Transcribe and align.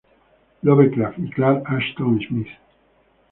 Lovecraft 0.63 1.19
y 1.19 1.29
Clark 1.29 1.61
Ashton 1.69 2.19
Smith. 2.27 2.47